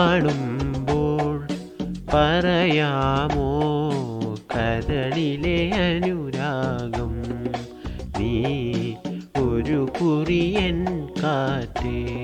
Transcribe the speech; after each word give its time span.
കാണുമ്പോൾ 0.00 1.46
പറയാമോ? 2.14 3.60
കരളിലെ 4.54 5.70
അനുരാഗം. 5.70 7.22
നീ 8.18 8.44
ഒരു 9.42 9.88
കുറിയൻ 10.00 10.84
കാറ്റേ. 11.22 12.18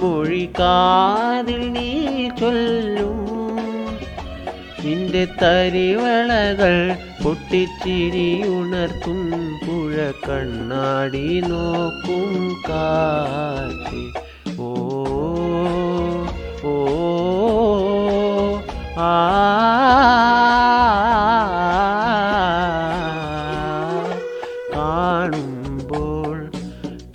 മൊഴിക്കാതിൽ 0.00 1.72
നീ 1.72 2.28
ചൊല്ലും. 2.28 3.30
നിന്റെ 4.84 5.24
തരിവളകൾ 5.42 6.96
പൊട്ടിച്ചിരി 7.24 8.48
ഉണർത്തും 8.48 9.30
പുഴ 9.66 10.12
കണ്ണാടി 10.28 11.40
നോക്കും 11.40 12.56
കാറ്റ്. 12.68 14.29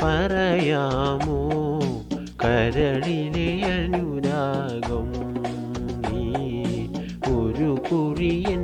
പറയാമോ? 0.05 1.37
കരളിലെ 2.43 3.49
അനുരാഗം 3.73 5.07
നീ 6.03 6.25
ഒരു 7.35 7.69
കുറിയൻ 7.89 8.54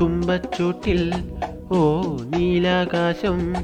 തുമ്പച്ചോട്ടിൽ 0.00 1.14
ഓ 1.72 2.02
നീലാകാശം 2.24 3.54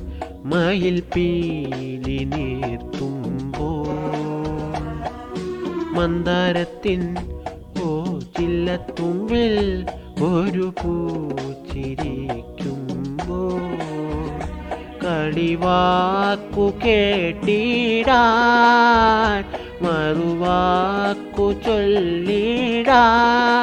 മയിൽ 0.44 1.02
പീലി 1.16 2.24
നീർത്തുമ്പോ. 2.24 3.86
മന്ദാരത്തിൻ 6.00 7.16
ഓ 7.82 8.18
ചില്ലത്തുമ്പിൽ 8.18 9.86
ഒരു 10.24 10.74
പൂച്ചിരിക്കുമ്പോ. 10.84 13.60
കളിവാക്കു 15.04 16.72
കേട്ടിടാൻ 16.84 19.44
മറുവാക്കു 19.82 21.52
ചൊല്ലിടാൻ. 21.52 23.61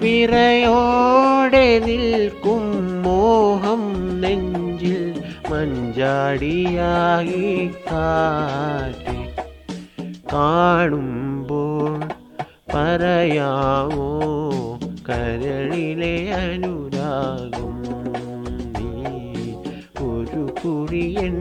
വിറയോടെ 0.00 1.66
നിൽക്കും 1.86 2.64
മോഹം 3.04 3.82
നെഞ്ചിൽ 4.22 5.04
മഞ്ചാടിയായി 5.50 7.42
കാട്ടി 7.82 9.18
കാണുമ്പോൾ 10.32 11.96
പറയാമോ 12.72 14.10
കരളിലെ 15.08 16.16
അനുരാഗം 16.40 17.76
നീ 18.74 18.92
ഒരു 20.08 20.44
കുറിയൻ 20.60 21.36